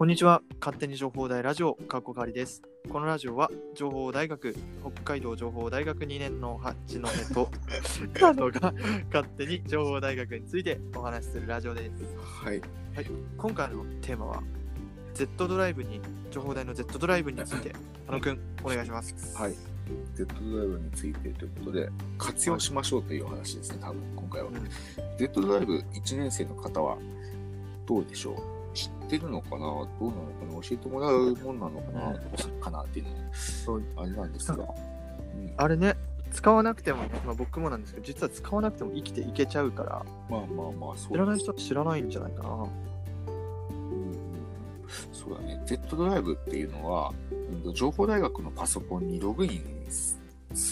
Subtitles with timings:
[0.00, 0.40] こんにちは。
[0.60, 2.62] 勝手に情報大ラジオ、かっこかわりです。
[2.88, 7.50] このラジオは、情報大学、北海道情報大学2年の八戸と、
[8.18, 8.72] カ ノが
[9.12, 11.90] 勝手に情報大学についてお話しするラジオです。
[12.42, 12.62] はい。
[13.36, 14.42] 今回のテーマは、
[15.12, 17.74] Z ドライブに、情報大の Z ドライブについて、
[18.08, 19.36] あのくん、お願いします。
[19.36, 19.54] はい。
[20.14, 24.48] Z ドライブについてということで、活用しましょうというお話ですね、多分今回は。
[24.48, 24.54] うん
[25.18, 26.96] Z ドライブ1年生の方は
[27.84, 28.49] どうでしょう？
[28.74, 29.58] 知ってるのかな？
[29.58, 30.62] どうなのかな？
[30.62, 32.60] 教えてもらうもんなのかな、うん。
[32.60, 34.64] かなっていうのそうあれなんですが。
[34.64, 35.38] う。
[35.38, 35.52] ん。
[35.56, 35.96] あれね、
[36.32, 42.48] 使わなくてもね、まあ、僕もなんですけど、実は使わなくても生きていけちゃうから、まあまあまあ、そう知らない人は知らないんじゃないかな。
[42.50, 42.70] うんうん
[45.12, 45.62] そうだね。
[45.66, 50.19] Z ドライブっていうのは、うん情報大学のパソコンにログインす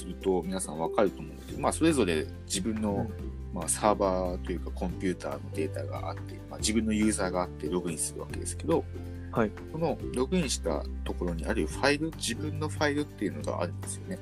[0.04, 3.08] ると皆さんわかると思うんですけど、まあそれぞれ自分の、
[3.54, 8.84] まあ、サーバーというかコンピューターのデータがあって、まあ、自分のユーザーがあってログインするわけですけど、
[9.30, 9.50] はい。
[9.72, 14.18] このログインしたところにあるファイル、自分のファイルっていうのがあるんですよね。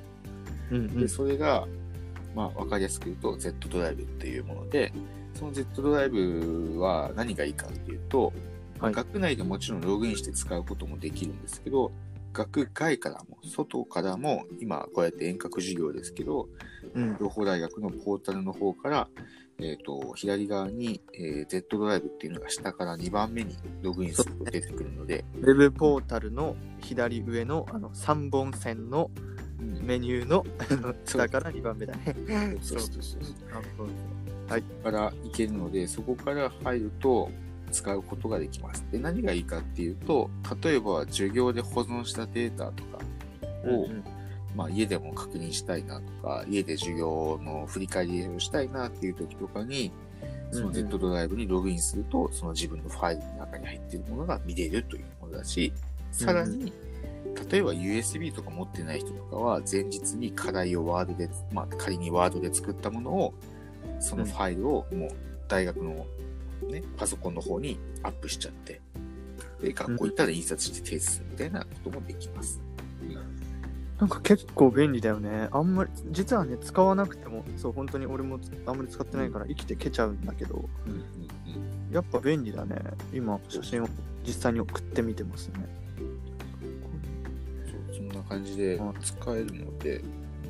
[0.71, 1.67] うんうんで、それが、
[2.35, 4.93] まあわかりやすく言うと Z ドライブっていうもので、
[5.35, 8.33] その Z ドライブは何がいいかっていうと、
[8.79, 11.93] はい学内でもちろんログインして使うこともできるんですけど、
[12.37, 16.49] 学外からも、外からも、今こうやって遠隔授業ですけど、
[16.95, 17.17] うん。
[17.19, 19.09] 情報大学のポータルの方から、
[19.59, 29.11] えっ、と、左側に、えー Z ドライブっていうのが下から2番目にログインすると出てくるので、ウェブポータルの左上のあの3本線の
[29.59, 29.87] うん。
[29.87, 32.15] メニューのあの下から2番目だね。
[32.61, 33.23] そうそうそうそう。
[33.51, 33.89] 三本
[34.49, 37.31] そこから行けるので、そこから入ると
[37.77, 38.85] 使うことができます。
[38.91, 40.31] で、何がいいかっていうと、
[40.63, 42.99] 例えば授業で保存したデータとか
[43.65, 44.05] を、うん
[44.57, 49.93] まあ家でも確認したいなとか、家で授業の振り返りをしたいなっていう時とかに、
[50.51, 50.77] そのうん。
[50.77, 55.75] うん Z ドライブにログインすると、その自分のファイルの中に入っているものが見れるというものだし、
[56.11, 56.73] さらに、
[57.51, 63.35] 例えば USB とか持ってない人とかは、前日に課題をワードで、まあ仮にワードで作ったものを、
[64.01, 65.11] そのファイルをもう
[65.49, 66.07] 大学の
[66.67, 68.81] ね、パソコンの方にアップしちゃって、
[69.61, 72.61] で、学校行ったら印刷して提出するみたいなこともできます。
[73.99, 75.49] なんか結構便利だよね。
[75.51, 81.07] あんまり、実はね、使わなくても、そう、本当に俺もあんまり使ってないから生きてけちゃうんだけど、うんうんうん
[81.93, 82.77] やっぱ便利だね。
[83.15, 83.89] 今、写真を
[84.27, 85.67] 実際に送ってみてますね。
[87.89, 90.03] そうそんな感じでうん使えるので、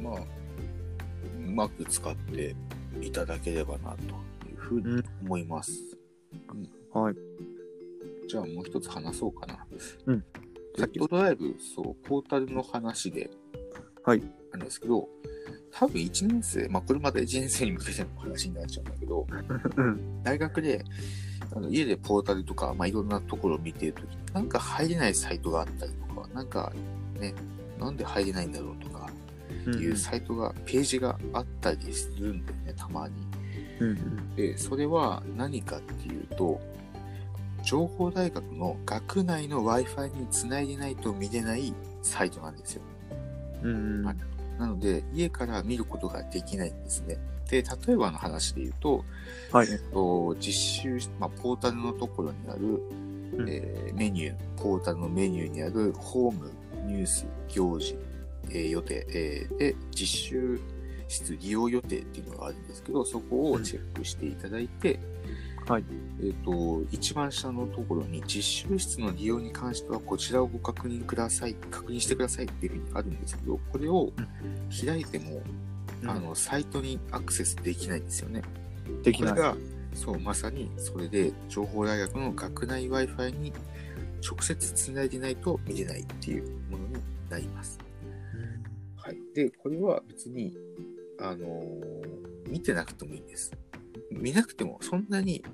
[0.03, 2.57] まあ、うまく使って
[3.01, 5.73] いただければなというふうに思います。
[6.93, 7.15] はい。
[8.29, 9.67] じゃあもう一つ話そうかな。
[10.07, 10.25] うん。
[10.79, 13.31] さっき Z ドライブ、そう、ポータルの話で、
[14.05, 14.23] はい。
[14.53, 15.09] なんですけど、
[15.73, 19.27] 多分1年生、まあこれまた1年生に向けての話になっちゃうんだけど、
[19.77, 20.23] うん。
[20.23, 20.85] 大学で、
[21.55, 26.73] あの家でポータルとか、まあいろんなところを見てるとき、なんか入れないサイトがあったりとか、なんか
[27.21, 27.35] ね、
[27.79, 29.11] なんで入れないんだろうとか、
[29.67, 33.15] いうサイトが、ページがあったりするんだよね、たまに。
[33.81, 34.37] うんうん。
[34.37, 36.61] で、それは何かっていうと、
[37.65, 42.83] 情報大学の学内の Wi-Fi につないでないと見れないサイトなんですよ。
[43.63, 44.05] うん。
[44.05, 44.17] はい
[44.59, 47.19] なので、家から見ることができないんですね。
[47.51, 49.05] で、例えばの話で言うと、
[49.53, 52.61] はいえっと、実習、まあ、ポータルのところにある、
[53.39, 56.51] うんえーメニュー、ポータルのメニューにあるホーム、
[56.87, 57.99] ニュース、行事、
[58.49, 60.61] えー予定、えーで、実習
[61.09, 64.99] 室利用予定っていうのがあるんですけど、そこをチェックしていただいて、
[65.67, 65.85] はい。
[66.23, 74.13] えっ、と、一番下のところに実習室の利用に関してはこちらをご確認ください、確認してくださいっていうふうにあるんですけど、これを
[74.87, 75.43] 開いても、
[76.03, 78.43] うんあの、サイトにアクセスできないんですよね。
[79.03, 79.33] できない。
[79.33, 79.57] これが、
[79.93, 83.53] そう、まさにそれで情報大学の学内 Wi-Fi に
[84.25, 86.95] 直接つないでないと見れないっていうものに
[87.29, 87.79] なります。
[88.97, 89.19] はい。
[89.35, 90.57] で、これは別に、
[91.21, 92.17] あのー
[92.49, 93.51] 見てなくてもいいんです。
[94.13, 95.45] 見なくても、そんなに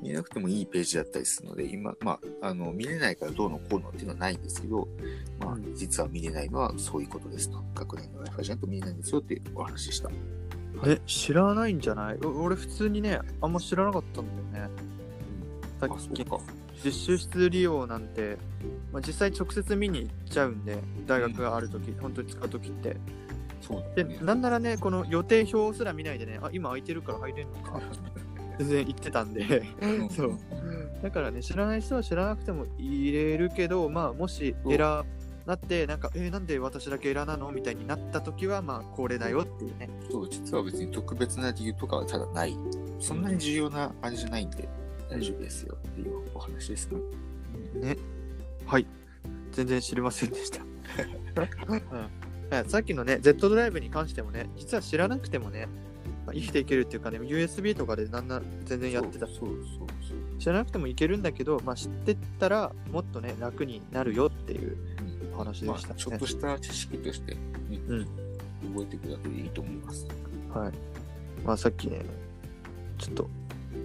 [0.00, 4.88] 見なくてもいいページだったりするので、今、まあ、あの、見れないからどうのこうのっていうのはないんですけど、
[5.40, 7.62] まあうん、実は見れないのはそういうことですと。
[7.74, 10.10] 学内の Wi-Fi じゃなくて見れないんですよっていうお話でした。
[10.86, 12.18] え、知らないんじゃない？
[12.24, 14.70] お俺普通にね、あんま知らなかったんだよね。
[15.80, 16.24] さあ、っき。
[16.82, 18.38] 実習室利用なんて、
[18.90, 22.96] まあ、実際直接見に行っちゃうんで、大学があるとき、本当に使うときって。
[23.60, 24.18] で、そうだね。
[24.22, 27.80] なんならね、この予定表すら見ないでね、あ、今空いてるから入れるのか。
[28.58, 29.62] 全然言ってたんで。
[30.10, 30.38] そう。
[31.02, 35.06] だからね、知らない人は知らなくても入れるけど、まあ、もしエラー
[35.46, 39.88] なって、なんか、えーなんで私だけエラーなのみたいになったときは、まあ、これだよっていうね。
[40.10, 42.56] そう、実は別に特別な理由とかはただない。
[42.98, 44.68] そんなに重要なあれじゃないんで
[45.08, 47.00] 大丈夫ですよっていうお話ですね。
[47.80, 47.96] ね。
[48.66, 48.86] はい。
[49.52, 50.60] 全然知りませんでした。
[51.72, 52.17] うん
[52.50, 55.68] はいさっきのね、Z ドライブに関してもね、実は知らなくてもね、
[56.24, 59.26] まあ生きていけるっていうかね、USB とかでなんな全然やってた。
[59.26, 59.54] そうそうそ
[59.84, 60.38] う。
[60.38, 64.76] 知らなくてもいけるんだけど、まあ、知ってったらもっとね楽になるよっていう
[65.30, 65.82] うんお話でしたね。
[65.88, 67.40] まあ、ちょっとした知識として、ね
[67.88, 68.04] うん。
[68.74, 70.06] 覚えていくだけでいいと思います。
[70.54, 70.72] はい。
[71.44, 72.00] まあさっきね
[72.96, 73.30] ちょっと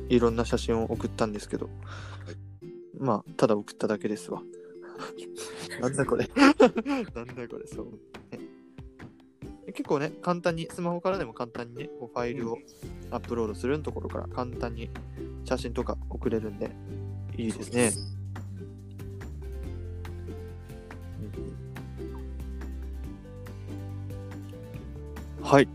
[0.07, 1.69] いろんな写真を送ったんですけど、
[2.97, 4.41] まあただ送っただけですわ。
[5.81, 6.29] なんだこれ。
[6.37, 7.91] なんだこれそう、ね
[9.73, 12.57] 結構ね簡単にスマホからでも簡単にねこうファイルを
[13.11, 14.89] アップロードするところから簡単に
[15.45, 16.71] 写真とか送れるんで
[17.37, 17.91] いいですね
[25.41, 25.67] はい。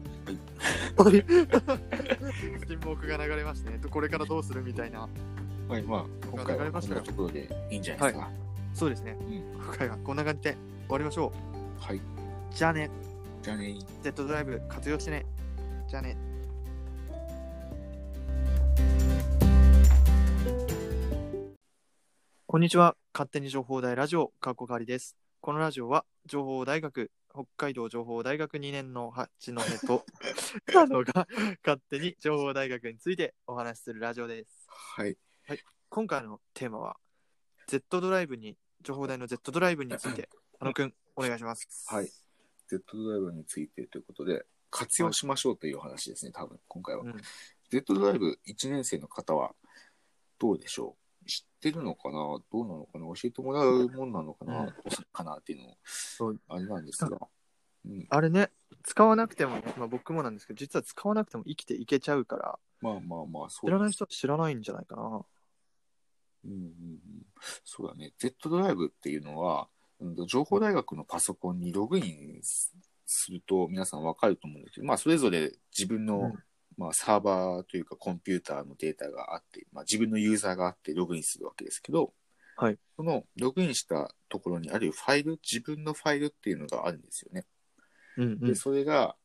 [0.96, 1.24] はい。
[2.66, 3.78] 沈黙が流れましたね。
[3.88, 5.08] これからどうするみたいな。
[5.68, 8.30] はい、まあ、今回はこんなところでいいんじゃないですか。
[8.74, 9.12] そうですね。
[9.12, 10.56] ん今回はこんな感じで
[10.86, 11.32] 終わりましょ
[11.78, 11.98] はい。
[11.98, 12.00] う。
[12.50, 12.90] じゃあね。
[13.42, 15.24] じゃあね Z ドライブ活用してね。
[15.88, 16.16] じゃあね。
[22.46, 22.96] こんにちは。
[23.12, 25.16] 勝手に情報大ラジオ、かっこかりです。
[25.40, 30.04] このラジオは、情報大学、北海道情報大学2年の八戸と、
[30.72, 31.28] カノが
[31.64, 34.66] 勝手に情報大学についてお話しするラジオです。
[34.68, 35.16] はい。
[35.90, 36.96] 今回のテーマは、
[37.68, 41.86] Z ドライブに、情報大の Z ドライブについて、 あのくん、お願いします。
[41.88, 42.10] はい。
[42.68, 47.02] Z ドライブについてということで、活用しましょうというお話ですね、多分、今回は。
[47.02, 47.14] うん。
[47.70, 49.54] Z ドライブ1年生の方は、
[50.38, 51.26] どうでしょう？
[51.26, 52.14] 知ってるのかな？
[52.14, 53.06] どうなのかな？
[53.06, 54.72] 教えてもらうもんなのかな、うん。
[55.12, 56.34] かなっていうのそう。
[56.34, 57.18] を、あれなんですが。
[57.86, 58.50] うん、あれね、
[58.82, 65.02] 使わなくてもね、まあ、僕もなんですけど、実は使わなくても生きていけちゃうから、まあまあまあ、そう知らない人は知らないんじゃないかな。
[66.44, 66.98] うんうんうん、
[67.64, 68.12] そうだね。
[68.18, 69.68] Z ドライブっていうのは、
[70.26, 72.72] 情報大学のパソコンにログインす
[73.06, 76.34] すると皆さんわかると思うんですけど、まあそれぞれ自分の、うん
[76.76, 82.12] まあサーバーというかコンピューターのデータがあって、まあ自分のユーザーがあってログインするわけですけど、
[82.56, 82.78] はい。
[82.96, 87.46] そのログインしたところにあるファイル、自分のファイルっていうのがあるんですよね。
[88.16, 88.56] うんうで、ん。
[88.56, 89.16] それが、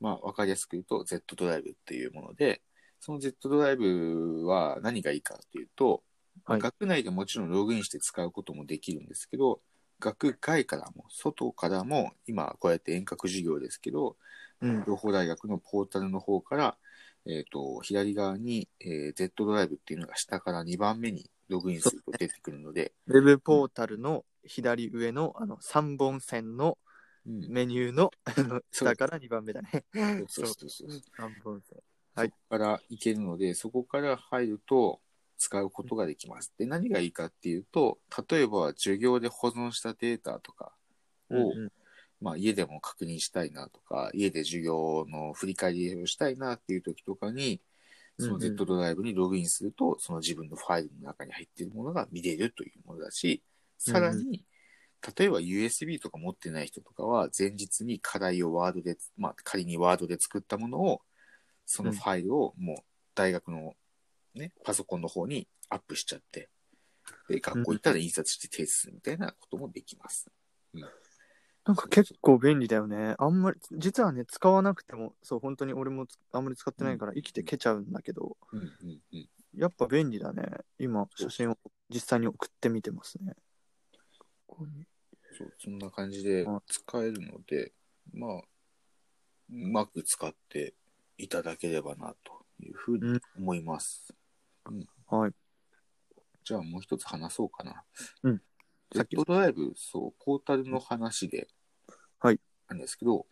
[0.00, 2.62] まあ、わかりやすく言うと、Z ドライブっていうもので、
[3.00, 6.02] その Z ドライブは何がいいかっていうと、
[6.44, 9.60] はい学内でもちろんログインして使うこともできるんですけど、
[10.00, 14.16] 学外からも、外からも、今こうやって遠隔授業ですけど、
[14.60, 16.76] うん情報大学のポータルの方から、
[17.26, 26.78] えっ、と、左側に、えー Z ドライブっていうのが下から2番目にログインすると出てくるので、ウェブポータルの左上のあの3本線の
[27.26, 28.10] うん、メニューの
[28.56, 29.84] う下から2番目だね。
[30.28, 30.88] そうそうそうそう。
[31.18, 31.78] 3本線。
[32.14, 35.00] はいから行けるので、そこから入ると
[35.38, 36.52] 使うことができます。
[36.58, 37.98] で、何がいいかっていうと、
[38.28, 40.72] 例えば授業で保存したデータとか
[41.30, 41.72] を、うんうん。
[42.20, 47.60] まあ家でも確認したいなとか、家で授業の振り返りをしたいなっていう時とかに、
[48.18, 48.56] そのうんうん。
[48.56, 53.42] Z ドライブにログインすると、その自分のファイルの中に入っているものが見れるというものだし、
[53.78, 54.44] さらに、
[55.16, 61.02] 例えば USB とか持ってない人とかは、前日に課題をワードで、まあ仮にワードで作ったものを、
[61.66, 62.76] そのファイルをもう
[63.14, 63.76] 大学の
[64.38, 66.48] ね、パソコンの方にアップしちゃって、
[67.28, 70.30] で、学校行ったら印刷して提出するみたいなこともできます。
[71.64, 73.14] なんか結構便利だよね。
[73.18, 79.28] あんまり、実はね、使わなくても、そう、本当に俺もつあんまり使ってないから生きてけちゃうんだけど、うんうんうん。
[79.54, 80.44] やっぱ便利だね。
[80.78, 81.58] 今、写真を
[81.90, 83.34] 実際に送ってみてますね。
[85.36, 87.72] そう、そんな感じでうん使えるので、
[88.14, 88.42] まあ、う
[89.50, 90.74] まく使って
[91.18, 94.14] いただければなというふうにうん思います。
[95.10, 95.32] はい。
[96.44, 97.84] じゃあもう一つ話そうかな。
[98.22, 98.42] うん
[98.94, 101.48] さっきドライブ、そう、ポータルの話で、
[102.20, 102.40] はい。
[102.68, 103.26] なんですけど、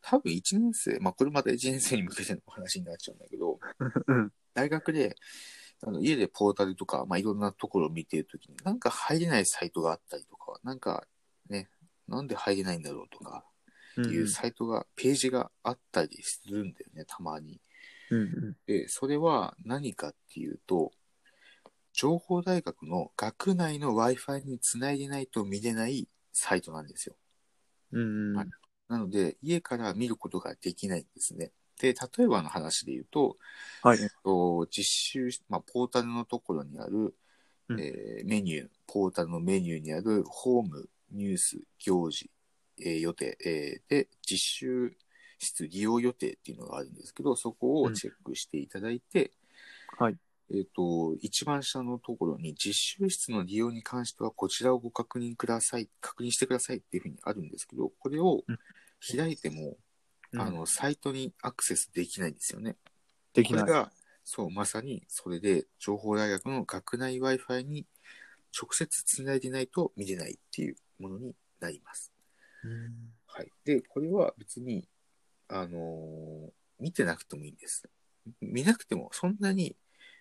[0.00, 3.58] 多分1年生、まあこれまた1年生に向けてのお話になっちゃうんだけど、
[4.06, 4.32] うん。
[4.54, 5.16] 大学で、
[5.84, 11.06] あの家でポータルとか、まあいろんなところを見ているときに、なんか入れないサイトがあったりとか、なんか
[11.48, 11.68] ね、
[12.06, 13.44] なんで入れないんだろうとか、
[13.96, 17.60] うんいうサイトが、ページがあったりするんだよね、たまに。
[18.16, 18.56] うんうん。
[18.66, 20.92] で、それは何かっていうと、
[21.92, 27.14] 情報大学の学内の Wi-Fi につないでないと見れないサイトなんですよ。
[27.92, 28.36] うんうん。
[28.36, 28.48] はい
[28.88, 31.50] なので、家から見ることができないんですね。
[31.80, 33.38] で、例えばの話で言うと、
[33.82, 33.98] はい。
[34.02, 37.14] えっと、実習、まあ、ポータルのところにある、
[37.70, 42.30] うんえーメニュー、ポータルのメニューにあるホーム、ニュース、行事、
[42.78, 44.96] えー予定、えーで、実習
[45.44, 49.32] 室利用予定っていうのがあるんですけど、そこをチェックしていただいて、
[49.98, 50.16] はい。
[50.50, 58.44] えっ、と、一番下のところに実習室の利用に関してはこちらをご確認ください、確認してくださいっていうふうにあるんですけど、これを
[59.16, 59.76] 開いても、
[60.32, 62.76] うんあの、サイトにアクセスできないんですよね。
[63.34, 63.62] できない。
[63.62, 63.92] これが、
[64.24, 67.86] そう、まさにそれで、情報大学の学内 Wi-Fi に
[68.58, 72.12] 直接つないでないと見れないっていうものになります。
[72.64, 73.50] うんはい。
[73.64, 74.86] で、これは別に、
[75.52, 77.88] あのー見てなくてもいいんです。
[78.40, 79.76] 見なくても、そんなに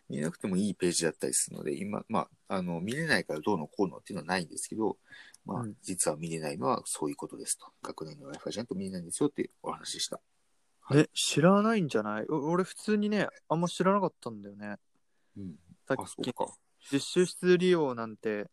[0.09, 4.97] 見なくてもいいページだったりするので、今、まあ、あの、見れないからどうのこうのっていうのはないんですけど、
[5.43, 7.65] まあうん、実は見れないのはそういうことですと。
[7.81, 10.21] 学内の Wi-Fi じゃないと見れないんですよっていうお話でした。
[10.93, 12.25] え、知らないんじゃない？
[12.29, 14.75] お俺普通にね、あんま知らなかったんだよね。
[15.35, 15.55] うん。
[15.87, 16.31] さっき。
[16.91, 18.45] 実習室利用なんて、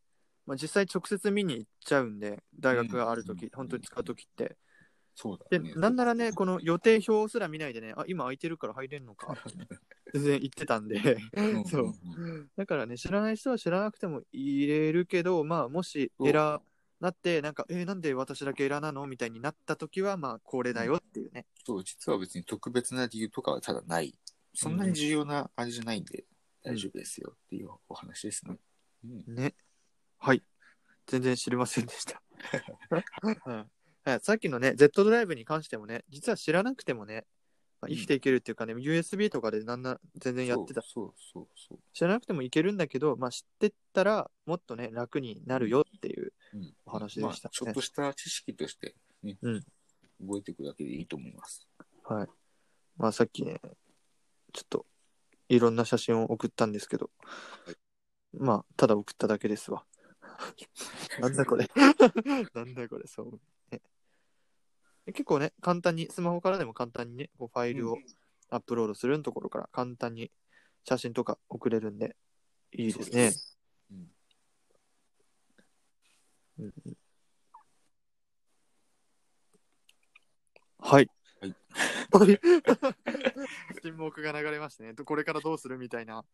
[0.46, 4.56] まあ、実際直接見に行っちゃうんで、大学があるとき、うん本当に使うときって。
[5.20, 5.72] そうだで、ね。
[5.74, 9.34] なんならね、この予定表すら見ないでね、あ、今空いてるから入れんのか
[10.14, 16.62] 全然言ってたんで、うんそううんうんだからね、知らない人は知らなくても入れるけど、まあ、もしエラー
[17.00, 21.46] なって、なんか、えーなんで私だけエラーなのみたいになったときは、まあ、これだよっていうね。
[21.64, 24.16] そう、実は別に特別な理由とかはただない。
[24.54, 26.26] そんなに重要なあれじゃないんで、
[26.62, 28.56] 大丈夫ですよっていうお話ですね。
[29.04, 29.34] うん。
[29.34, 29.56] ね。
[30.18, 30.44] はい。
[31.06, 32.22] 全然知りませんでした。
[33.46, 33.70] うん
[34.12, 37.24] はいさっきのね、Z ドライブに関してもね、実は知らなくてもね、
[37.80, 40.82] まあ、うん生きていけるっていうかね、USB とかでなんな全然やってた。
[40.82, 46.32] そうそうそう知らなくてもいけるんだけど、まあ、知ってったらもっとね、楽になるよっていう。
[46.86, 49.62] お話でしたねまあちょっとした知識としてね、うん
[50.20, 51.68] 覚えていくだけでいいと思います。
[52.04, 52.28] はい。
[52.96, 53.60] まあ、さっきね、
[54.52, 54.86] ちょっと、
[55.48, 57.10] いろんな写真を送ったんですけど、
[57.66, 57.76] はい
[58.32, 59.84] まあ、ただ送っただけですわ。
[61.20, 61.68] なんだこれ。
[62.54, 63.80] なんだこれ、そう、ね。
[65.12, 68.04] 結構ね、簡単に、スマホからでも簡単にね、こうファイルをうん
[68.50, 70.30] アップロードするところから簡単に
[70.84, 72.16] 写真とか送れるんで、
[72.72, 73.32] いいですね。
[73.90, 74.10] うん
[76.60, 76.96] うんうん
[80.80, 81.10] はい。
[81.40, 81.54] はい。
[83.82, 84.94] 沈黙が流れましたね。
[84.94, 86.24] これからどうするみたいな。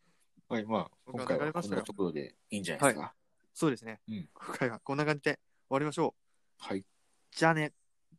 [0.49, 3.15] はい、まあ、今回はこんなところでいいんじゃないですか。
[3.55, 4.01] そうですね。
[4.07, 5.41] うん今回はこんな感じで終
[5.71, 6.15] わりましょ
[6.61, 6.65] う。
[6.65, 6.85] はい。
[7.33, 7.73] じゃあね、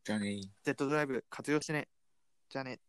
[0.06, 0.48] じゃあねー。
[0.64, 1.88] Z ドライブ活用してね。
[2.48, 2.80] じゃあね。